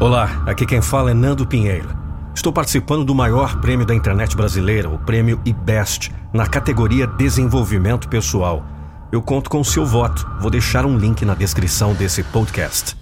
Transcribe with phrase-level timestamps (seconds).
[0.00, 1.88] Olá, aqui quem fala é Nando Pinheiro.
[2.32, 8.64] Estou participando do maior prêmio da internet brasileira, o prêmio IBEST, na categoria Desenvolvimento Pessoal.
[9.10, 10.24] Eu conto com o seu voto.
[10.40, 12.96] Vou deixar um link na descrição desse podcast.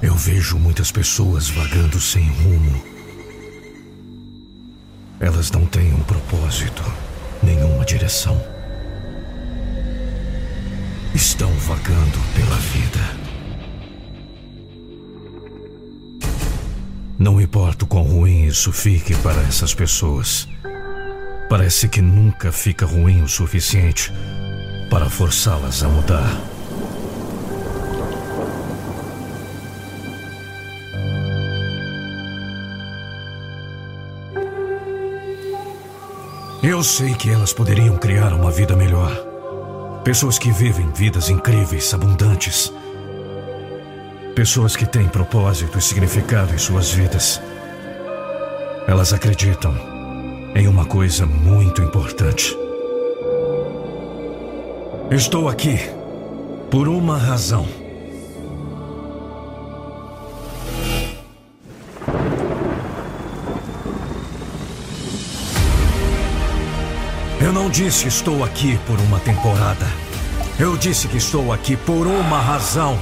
[0.00, 2.80] Eu vejo muitas pessoas vagando sem rumo.
[5.18, 6.84] Elas não têm um propósito,
[7.42, 8.40] nenhuma direção.
[11.12, 13.19] Estão vagando pela vida.
[17.20, 20.48] Não importa o quão ruim isso fique para essas pessoas.
[21.50, 24.10] Parece que nunca fica ruim o suficiente
[24.88, 26.40] para forçá-las a mudar.
[36.62, 39.12] Eu sei que elas poderiam criar uma vida melhor.
[40.04, 42.72] Pessoas que vivem vidas incríveis, abundantes.
[44.40, 47.38] Pessoas que têm propósito e significado em suas vidas.
[48.88, 49.74] Elas acreditam
[50.56, 52.56] em uma coisa muito importante.
[55.10, 55.76] Estou aqui
[56.70, 57.68] por uma razão.
[67.42, 69.84] Eu não disse estou aqui por uma temporada.
[70.58, 72.98] Eu disse que estou aqui por uma razão.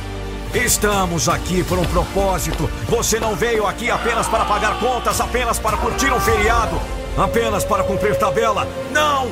[0.54, 2.70] Estamos aqui por um propósito.
[2.88, 6.80] Você não veio aqui apenas para pagar contas, apenas para curtir um feriado,
[7.16, 8.66] apenas para cumprir tabela.
[8.90, 9.30] Não!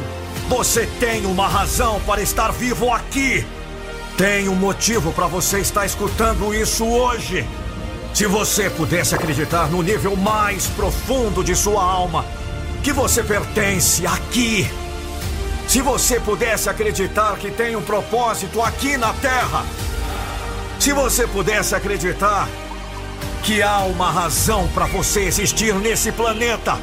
[0.48, 3.46] Você tem uma razão para estar vivo aqui.
[4.16, 7.46] Tem um motivo para você estar escutando isso hoje.
[8.14, 12.24] Se você pudesse acreditar no nível mais profundo de sua alma,
[12.82, 14.70] que você pertence aqui
[15.66, 19.64] se você pudesse acreditar que tem um propósito aqui na Terra,
[20.86, 22.48] se você pudesse acreditar
[23.42, 26.78] que há uma razão para você existir nesse planeta,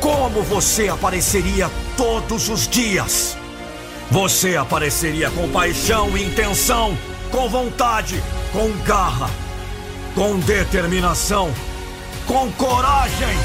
[0.00, 3.36] como você apareceria todos os dias?
[4.10, 6.96] Você apareceria com paixão e intenção,
[7.30, 9.28] com vontade, com garra,
[10.14, 11.52] com determinação,
[12.26, 13.36] com coragem.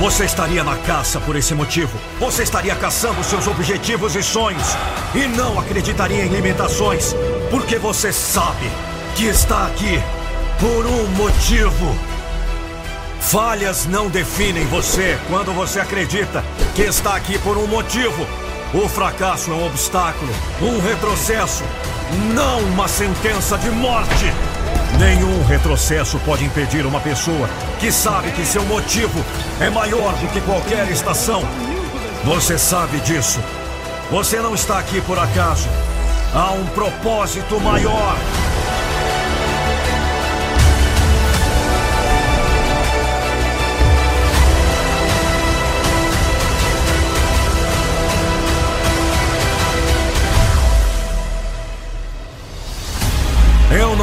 [0.00, 1.92] Você estaria na caça por esse motivo.
[2.18, 4.66] Você estaria caçando seus objetivos e sonhos.
[5.14, 7.14] E não acreditaria em limitações.
[7.50, 8.66] Porque você sabe
[9.14, 10.02] que está aqui
[10.58, 11.94] por um motivo.
[13.20, 16.42] Falhas não definem você quando você acredita
[16.74, 18.26] que está aqui por um motivo.
[18.72, 20.32] O fracasso é um obstáculo,
[20.62, 21.62] um retrocesso,
[22.32, 24.32] não uma sentença de morte.
[24.98, 27.48] Nenhum retrocesso pode impedir uma pessoa
[27.78, 29.24] que sabe que seu motivo
[29.60, 31.42] é maior do que qualquer estação.
[32.24, 33.40] Você sabe disso.
[34.10, 35.68] Você não está aqui por acaso.
[36.34, 38.16] Há um propósito maior.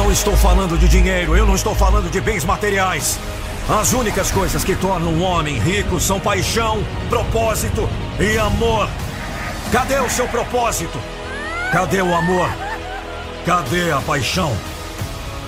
[0.08, 3.18] Não estou falando de dinheiro, eu não estou falando de bens materiais.
[3.68, 7.86] As únicas coisas que tornam um homem rico são paixão, propósito
[8.18, 8.88] e amor.
[9.70, 10.98] Cadê o seu propósito?
[11.70, 12.48] Cadê o amor?
[13.44, 14.50] Cadê a paixão?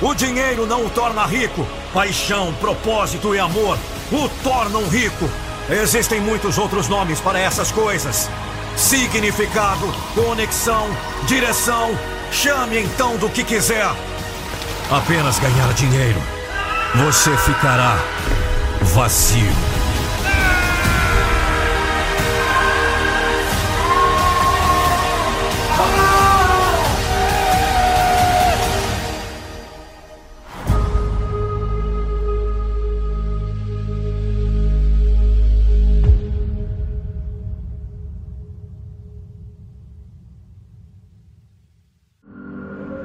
[0.02, 1.66] O dinheiro não o torna rico.
[1.94, 3.78] Paixão, propósito e amor
[4.12, 5.26] o tornam rico.
[5.70, 8.28] Existem muitos outros nomes para essas coisas:
[8.76, 10.86] significado, conexão,
[11.26, 11.98] direção.
[12.30, 13.88] Chame então do que quiser.
[14.90, 16.20] Apenas ganhar dinheiro.
[16.96, 17.96] Você ficará
[18.92, 19.79] vazio.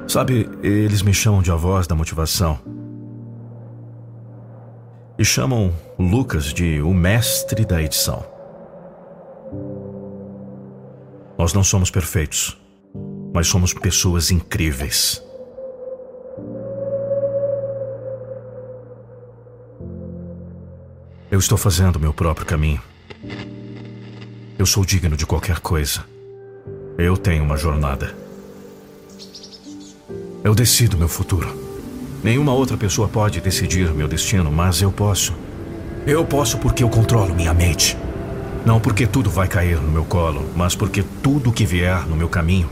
[0.08, 2.60] Sabe, eles me chamam de a voz da motivação.
[5.18, 8.24] E chamam Lucas de o mestre da edição.
[11.36, 12.56] Nós não somos perfeitos,
[13.34, 15.22] mas somos pessoas incríveis.
[21.28, 22.80] Eu estou fazendo meu próprio caminho.
[24.56, 26.04] Eu sou digno de qualquer coisa.
[26.96, 28.25] Eu tenho uma jornada.
[30.44, 31.66] Eu decido meu futuro.
[32.22, 35.34] Nenhuma outra pessoa pode decidir meu destino, mas eu posso.
[36.06, 37.96] Eu posso porque eu controlo minha mente.
[38.64, 42.28] Não porque tudo vai cair no meu colo, mas porque tudo que vier no meu
[42.28, 42.68] caminho,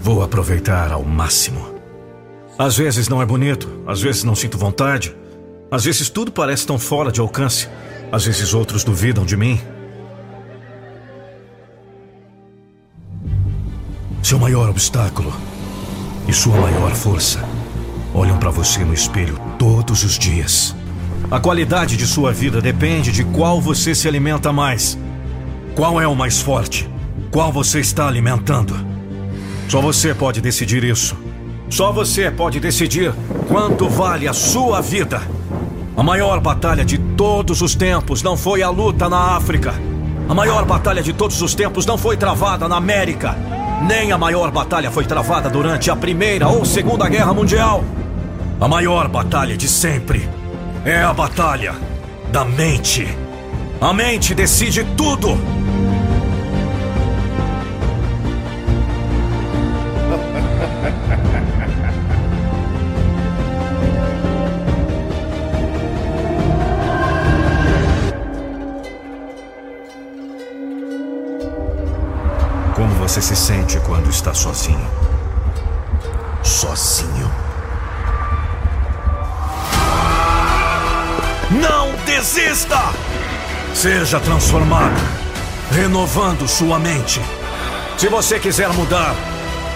[0.00, 1.74] vou aproveitar ao máximo.
[2.56, 5.16] Às vezes não é bonito, às vezes não sinto vontade,
[5.70, 7.68] às vezes tudo parece tão fora de alcance,
[8.12, 9.60] às vezes outros duvidam de mim.
[14.22, 15.32] Seu maior obstáculo
[16.26, 17.44] e sua maior força
[18.14, 20.74] olham para você no espelho todos os dias.
[21.30, 24.96] A qualidade de sua vida depende de qual você se alimenta mais.
[25.74, 26.88] Qual é o mais forte?
[27.30, 28.76] Qual você está alimentando?
[29.68, 31.16] Só você pode decidir isso.
[31.68, 33.12] Só você pode decidir
[33.48, 35.20] quanto vale a sua vida.
[35.96, 39.74] A maior batalha de todos os tempos não foi a luta na África.
[40.28, 43.36] A maior batalha de todos os tempos não foi travada na América.
[43.82, 47.84] Nem a maior batalha foi travada durante a Primeira ou Segunda Guerra Mundial.
[48.60, 50.28] A maior batalha de sempre
[50.84, 51.74] é a batalha
[52.32, 53.06] da mente.
[53.80, 55.38] A mente decide tudo.
[73.14, 74.90] Você se sente quando está sozinho?
[76.42, 77.30] Sozinho.
[81.48, 82.92] Não desista!
[83.72, 85.00] Seja transformado,
[85.70, 87.20] renovando sua mente.
[87.96, 89.14] Se você quiser mudar,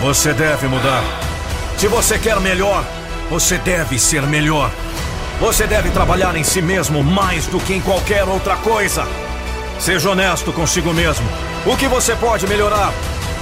[0.01, 1.05] você deve mudar.
[1.77, 2.85] Se você quer melhor,
[3.31, 4.69] você deve ser melhor.
[5.39, 9.07] Você deve trabalhar em si mesmo mais do que em qualquer outra coisa.
[9.79, 11.29] Seja honesto consigo mesmo.
[11.65, 12.93] O que você pode melhorar?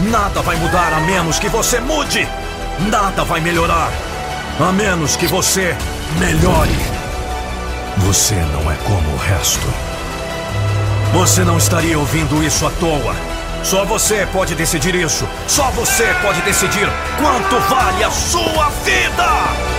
[0.00, 2.28] Nada vai mudar a menos que você mude.
[2.90, 3.90] Nada vai melhorar
[4.60, 5.74] a menos que você
[6.18, 6.78] melhore.
[7.98, 9.66] Você não é como o resto.
[11.14, 13.14] Você não estaria ouvindo isso à toa.
[13.62, 15.26] Só você pode decidir isso.
[15.48, 16.88] Só você pode decidir
[17.18, 19.75] quanto vale a sua vida.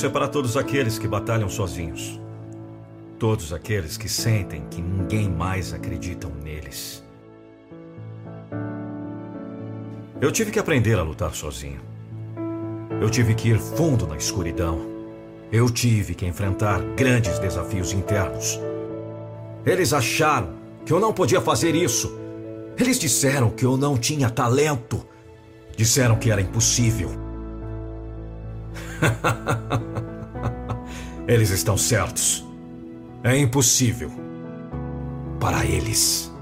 [0.00, 2.18] Isso é para todos aqueles que batalham sozinhos.
[3.18, 7.04] Todos aqueles que sentem que ninguém mais acredita neles.
[10.18, 11.82] Eu tive que aprender a lutar sozinho.
[12.98, 14.80] Eu tive que ir fundo na escuridão.
[15.52, 18.58] Eu tive que enfrentar grandes desafios internos.
[19.66, 20.54] Eles acharam
[20.86, 22.18] que eu não podia fazer isso.
[22.78, 25.06] Eles disseram que eu não tinha talento.
[25.76, 27.29] Disseram que era impossível.
[31.26, 32.44] Eles estão certos.
[33.22, 34.10] É impossível.
[35.38, 36.32] Para eles.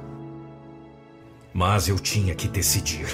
[1.53, 3.07] Mas eu tinha que decidir.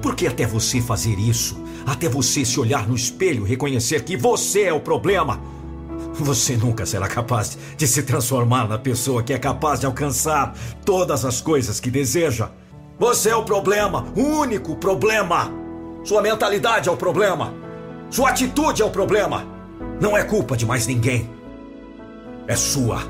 [0.00, 4.62] Porque até você fazer isso, até você se olhar no espelho e reconhecer que você
[4.62, 5.40] é o problema,
[6.20, 10.54] você nunca será capaz de se transformar na pessoa que é capaz de alcançar
[10.84, 12.50] todas as coisas que deseja.
[12.98, 15.50] Você é o problema, o único problema.
[16.04, 17.54] Sua mentalidade é o problema.
[18.10, 19.46] Sua atitude é o problema.
[20.00, 21.28] Não é culpa de mais ninguém.
[22.46, 23.02] É sua.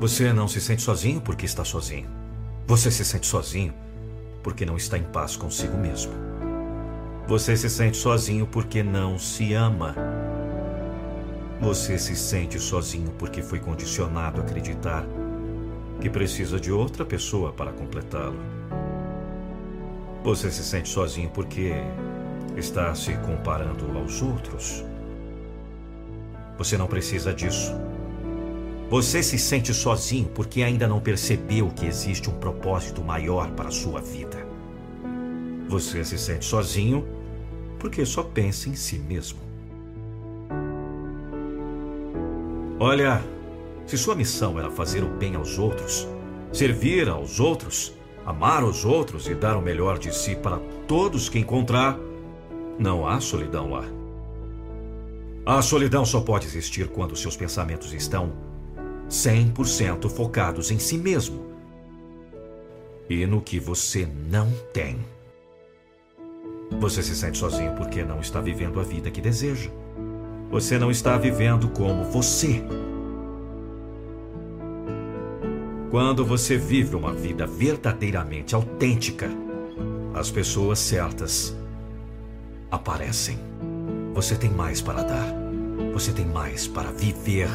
[0.00, 2.08] Você não se sente sozinho porque está sozinho.
[2.66, 3.74] Você se sente sozinho
[4.48, 6.10] porque não está em paz consigo mesmo.
[7.26, 9.94] Você se sente sozinho porque não se ama.
[11.60, 15.04] Você se sente sozinho porque foi condicionado a acreditar
[16.00, 18.40] que precisa de outra pessoa para completá-lo.
[20.24, 21.74] Você se sente sozinho porque
[22.56, 24.82] está se comparando aos outros.
[26.56, 27.74] Você não precisa disso.
[28.90, 33.70] Você se sente sozinho porque ainda não percebeu que existe um propósito maior para a
[33.70, 34.37] sua vida.
[35.68, 37.06] Você se sente sozinho
[37.78, 39.38] porque só pensa em si mesmo.
[42.80, 43.22] Olha,
[43.86, 46.08] se sua missão era fazer o bem aos outros,
[46.52, 47.92] servir aos outros,
[48.24, 51.98] amar os outros e dar o melhor de si para todos que encontrar,
[52.78, 53.84] não há solidão lá.
[55.44, 58.32] A solidão só pode existir quando seus pensamentos estão
[59.08, 61.46] 100% focados em si mesmo
[63.08, 64.98] e no que você não tem.
[66.80, 69.70] Você se sente sozinho porque não está vivendo a vida que deseja.
[70.50, 72.62] Você não está vivendo como você.
[75.90, 79.30] Quando você vive uma vida verdadeiramente autêntica,
[80.14, 81.56] as pessoas certas
[82.70, 83.38] aparecem.
[84.14, 85.34] Você tem mais para dar.
[85.92, 87.48] Você tem mais para viver.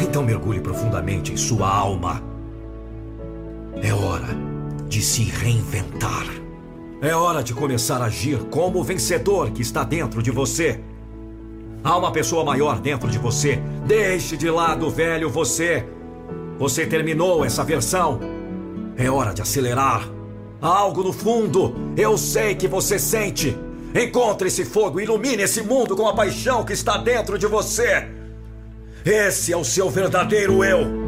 [0.00, 2.22] Então mergulhe profundamente em sua alma.
[3.82, 4.28] É hora
[4.88, 6.39] de se reinventar.
[7.02, 10.80] É hora de começar a agir como o vencedor que está dentro de você.
[11.82, 13.58] Há uma pessoa maior dentro de você.
[13.86, 15.86] Deixe de lado o velho você.
[16.58, 18.20] Você terminou essa versão.
[18.98, 20.06] É hora de acelerar.
[20.60, 21.74] Há algo no fundo.
[21.96, 23.56] Eu sei que você sente.
[23.94, 28.06] Encontre esse fogo, ilumine esse mundo com a paixão que está dentro de você.
[29.06, 30.99] Esse é o seu verdadeiro eu.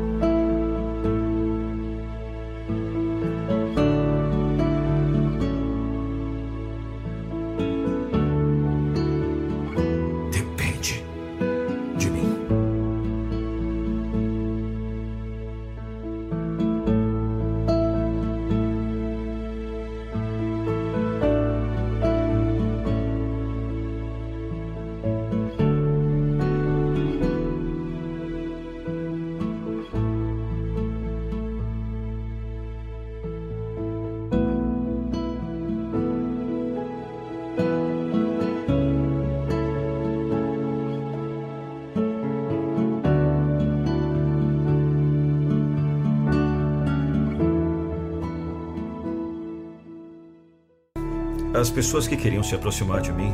[51.62, 53.32] As pessoas que queriam se aproximar de mim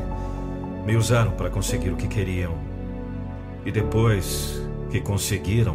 [0.84, 2.58] me usaram para conseguir o que queriam.
[3.64, 5.74] E depois que conseguiram,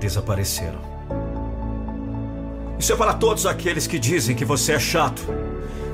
[0.00, 0.78] desapareceram.
[2.78, 5.22] Isso é para todos aqueles que dizem que você é chato.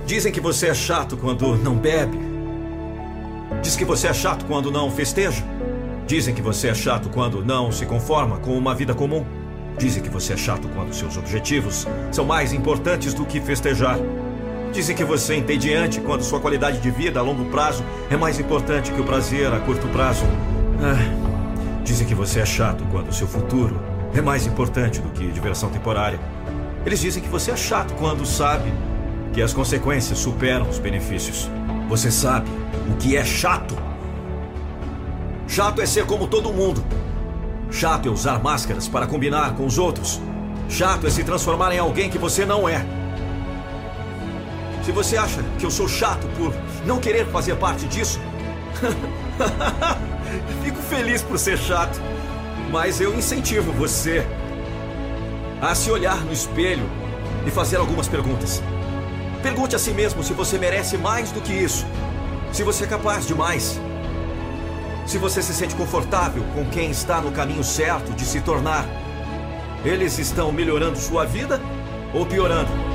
[0.07, 2.21] Dizem que você é chato quando não bebe.
[3.61, 5.42] Diz que você é chato quando não festeja.
[6.07, 9.26] Dizem que você é chato quando não se conforma com uma vida comum.
[9.76, 13.99] Dizem que você é chato quando seus objetivos são mais importantes do que festejar.
[14.73, 18.39] Dizem que você é entediante quando sua qualidade de vida a longo prazo é mais
[18.39, 20.25] importante que o prazer a curto prazo.
[20.81, 23.81] Ah, dizem que você é chato quando seu futuro
[24.15, 26.21] é mais importante do que diversão temporária.
[26.87, 28.73] Eles dizem que você é chato quando sabe
[29.33, 31.50] que as consequências superam os benefícios.
[31.89, 32.49] Você sabe
[32.89, 33.77] o que é chato?
[35.49, 36.83] Chato é ser como todo mundo.
[37.73, 40.21] Chato é usar máscaras para combinar com os outros.
[40.69, 43.00] Chato é se transformar em alguém que você não é.
[44.83, 46.55] Se você acha que eu sou chato por
[46.87, 48.19] não querer fazer parte disso,
[50.65, 52.01] fico feliz por ser chato.
[52.71, 54.25] Mas eu incentivo você
[55.61, 56.89] a se olhar no espelho
[57.47, 58.63] e fazer algumas perguntas.
[59.43, 61.87] Pergunte a si mesmo se você merece mais do que isso.
[62.53, 63.79] Se você é capaz de mais.
[65.07, 68.87] Se você se sente confortável com quem está no caminho certo de se tornar.
[69.85, 71.61] Eles estão melhorando sua vida
[72.13, 72.90] ou piorando?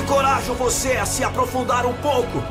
[0.00, 2.42] Encorajo você a se aprofundar um pouco.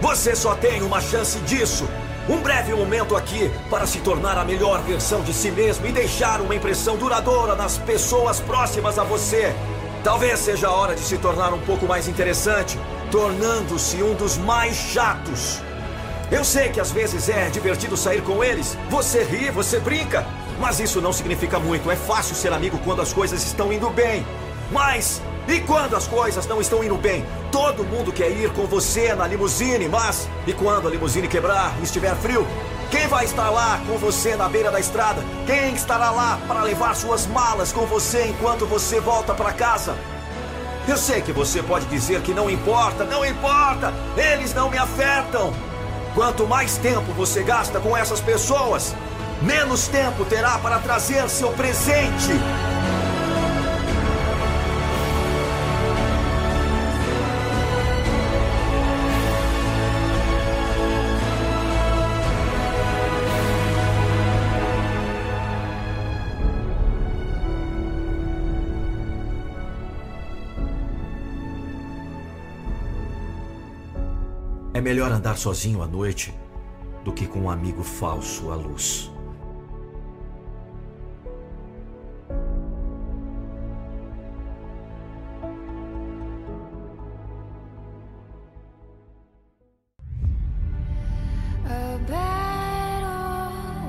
[0.00, 1.88] Você só tem uma chance disso.
[2.28, 6.40] Um breve momento aqui para se tornar a melhor versão de si mesmo e deixar
[6.40, 9.54] uma impressão duradoura nas pessoas próximas a você.
[10.02, 12.78] Talvez seja a hora de se tornar um pouco mais interessante,
[13.10, 15.60] tornando-se um dos mais chatos.
[16.30, 18.76] Eu sei que às vezes é divertido sair com eles.
[18.88, 20.26] Você ri, você brinca.
[20.58, 21.90] Mas isso não significa muito.
[21.90, 24.24] É fácil ser amigo quando as coisas estão indo bem.
[24.70, 27.24] Mas e quando as coisas não estão indo bem?
[27.50, 31.84] Todo mundo quer ir com você na limusine, mas e quando a limusine quebrar e
[31.84, 32.46] estiver frio?
[32.90, 35.22] Quem vai estar lá com você na beira da estrada?
[35.46, 39.96] Quem estará lá para levar suas malas com você enquanto você volta para casa?
[40.88, 45.52] Eu sei que você pode dizer que não importa, não importa, eles não me afetam.
[46.14, 48.94] Quanto mais tempo você gasta com essas pessoas,
[49.40, 52.32] menos tempo terá para trazer seu presente.
[74.80, 76.34] É melhor andar sozinho à noite
[77.04, 79.12] do que com um amigo falso à luz.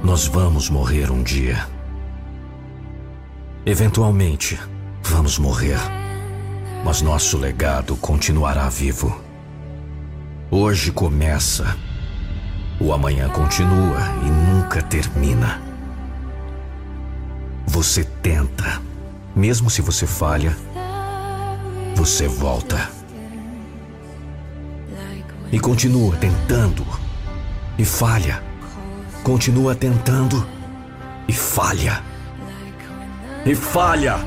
[0.03, 1.69] Nós vamos morrer um dia.
[3.65, 4.59] Eventualmente,
[5.01, 5.79] vamos morrer.
[6.83, 9.30] Mas nosso legado continuará vivo.
[10.53, 11.77] Hoje começa.
[12.77, 15.61] O amanhã continua e nunca termina.
[17.65, 18.81] Você tenta.
[19.33, 20.53] Mesmo se você falha,
[21.95, 22.89] você volta.
[25.53, 26.85] E continua tentando.
[27.77, 28.43] E falha.
[29.23, 30.45] Continua tentando.
[31.29, 32.03] E falha.
[33.45, 34.19] E falha.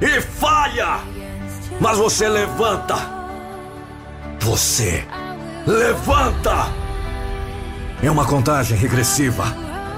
[0.00, 1.00] E falha.
[1.78, 2.96] Mas você levanta.
[4.40, 5.06] Você
[5.68, 6.72] levanta.
[8.02, 9.44] É uma contagem regressiva.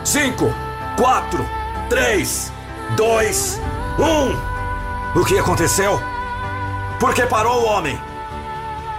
[0.04, 0.52] Cinco,
[0.96, 1.46] quatro,
[1.88, 2.52] três,
[2.96, 3.60] dois,
[3.98, 5.18] um.
[5.18, 6.00] O que aconteceu?
[6.98, 7.98] Por que parou o homem?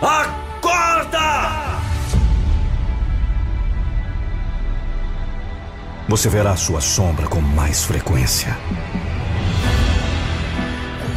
[0.02, 1.62] Acorda!
[6.08, 8.58] Você verá sua sombra com mais frequência.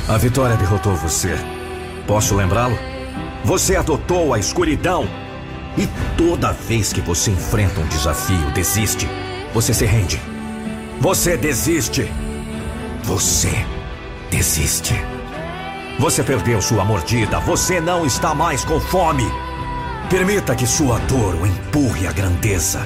[0.08, 1.34] A vitória derrotou você.
[2.06, 2.78] Posso lembrá-lo?
[3.44, 5.24] Você adotou a escuridão.
[5.76, 9.09] E toda vez que você enfrenta um desafio, desiste.
[9.52, 10.21] Você se rende.
[11.00, 12.11] Você desiste.
[13.02, 13.52] Você
[14.31, 14.95] desiste.
[15.99, 17.40] Você perdeu sua mordida.
[17.40, 19.25] Você não está mais com fome.
[20.09, 22.81] Permita que sua dor o empurre à grandeza.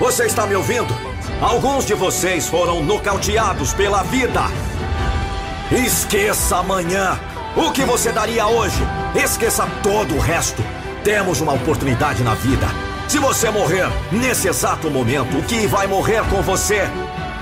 [0.00, 0.94] Você está me ouvindo?
[1.40, 4.42] Alguns de vocês foram nocauteados pela vida.
[5.70, 7.18] Esqueça amanhã.
[7.56, 8.82] O que você daria hoje?
[9.14, 10.62] Esqueça todo o resto.
[11.06, 12.66] Temos uma oportunidade na vida.
[13.06, 16.82] Se você morrer nesse exato momento, o que vai morrer com você?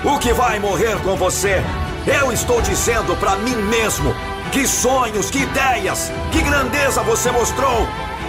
[0.03, 1.63] O que vai morrer com você?
[2.05, 4.13] Eu estou dizendo para mim mesmo
[4.51, 7.87] que sonhos, que ideias, que grandeza você mostrou.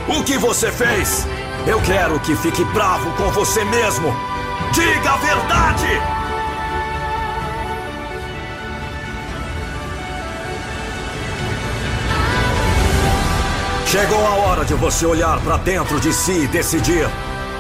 [0.08, 1.26] O que você fez?
[1.66, 4.16] Eu quero que fique bravo com você mesmo.
[4.72, 6.25] Diga a verdade!
[13.86, 17.08] Chegou a hora de você olhar para dentro de si e decidir.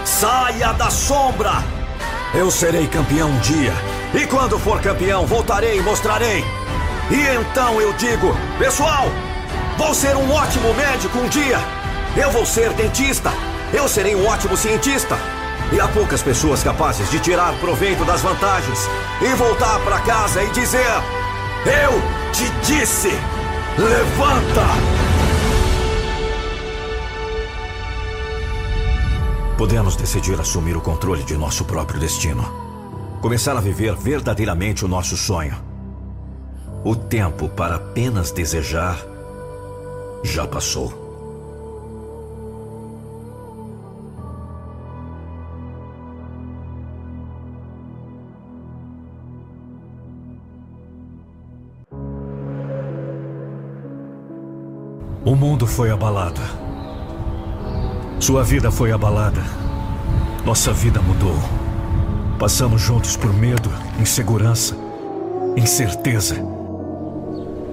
[0.04, 1.62] Saia da sombra!
[2.34, 3.72] Eu serei campeão um dia.
[4.12, 6.44] E quando for campeão, voltarei e mostrarei.
[7.10, 9.06] E então eu digo: Pessoal,
[9.78, 11.60] vou ser um ótimo médico um dia.
[12.16, 13.30] Eu vou ser dentista.
[13.72, 15.16] Eu serei um ótimo cientista.
[15.72, 18.80] E há poucas pessoas capazes de tirar proveito das vantagens
[19.22, 20.90] e voltar para casa e dizer:
[21.66, 23.10] Eu te disse,
[23.78, 25.05] levanta!
[29.56, 32.44] Podemos decidir assumir o controle de nosso próprio destino.
[33.22, 35.56] Começar a viver verdadeiramente o nosso sonho.
[36.84, 38.98] O tempo para apenas desejar
[40.22, 41.06] já passou.
[55.24, 56.42] O mundo foi abalado.
[58.18, 59.42] Sua vida foi abalada.
[60.44, 61.36] Nossa vida mudou.
[62.38, 64.74] Passamos juntos por medo, insegurança,
[65.54, 66.36] incerteza.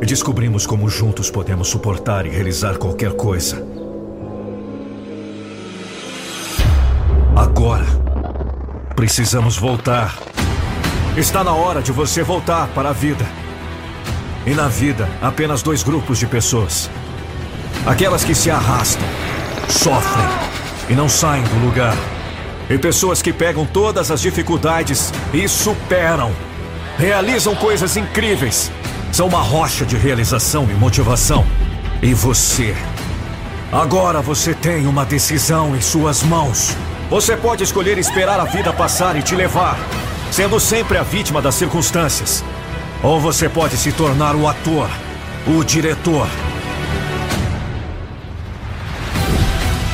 [0.02, 3.66] E descobrimos como juntos podemos suportar e realizar qualquer coisa.
[7.36, 7.86] Agora,
[8.96, 10.18] precisamos voltar.
[11.16, 13.26] Está na hora de você voltar para a vida.
[14.46, 16.90] E na vida, apenas dois grupos de pessoas.
[17.86, 19.08] Aquelas que se arrastam,
[19.70, 20.26] sofrem
[20.90, 21.96] e não saem do lugar.
[22.70, 26.32] E pessoas que pegam todas as dificuldades e superam.
[26.98, 28.72] Realizam coisas incríveis.
[29.12, 31.46] São uma rocha de realização e motivação.
[32.02, 32.76] E você?
[33.72, 36.76] Agora você tem uma decisão em suas mãos.
[37.10, 39.78] Você pode escolher esperar a vida passar e te levar,
[40.32, 42.44] sendo sempre a vítima das circunstâncias.
[43.02, 44.90] Ou você pode se tornar o ator,
[45.46, 46.28] o diretor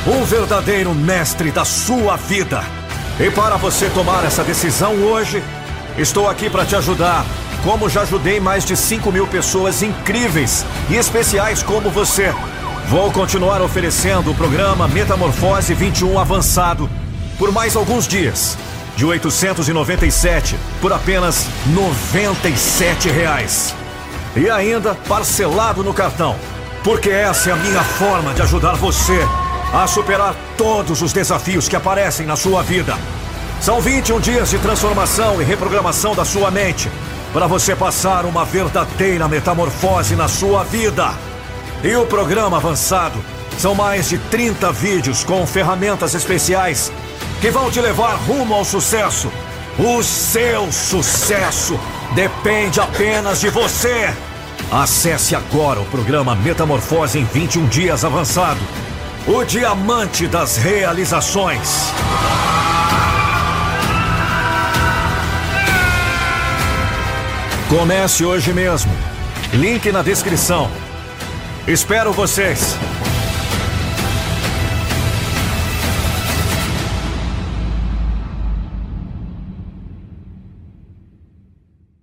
[0.08, 2.64] um verdadeiro mestre da sua vida.
[3.20, 5.44] E para você tomar essa decisão hoje,
[5.98, 7.26] estou aqui para te ajudar.
[7.64, 12.34] Como já ajudei mais de 5 mil pessoas incríveis e especiais como você.
[12.88, 16.90] Vou continuar oferecendo o programa Metamorfose 21 Avançado
[17.38, 18.58] por mais alguns dias.
[18.96, 23.76] De 897 por apenas 97 reais.
[24.36, 26.36] E ainda parcelado no cartão.
[26.84, 29.28] Porque essa é a minha forma de ajudar você
[29.74, 32.98] a superar todos os desafios que aparecem na sua vida.
[33.62, 36.90] São 21 dias de transformação e reprogramação da sua mente
[37.34, 41.14] para você passar uma verdadeira metamorfose na sua vida.
[41.84, 43.20] E o programa avançado
[43.58, 46.92] são mais de 30 vídeos com ferramentas especiais
[47.42, 49.32] que vão te levar rumo ao sucesso.
[49.78, 51.80] O seu sucesso.
[52.16, 54.14] depende apenas de você.
[54.72, 58.60] Acesse agora o programa Metamorfose em 21 Dias Avançado.
[59.32, 61.94] O diamante das realizações.
[67.70, 68.92] Comece hoje mesmo.
[69.54, 70.68] Link na descrição.
[71.68, 72.76] Espero vocês.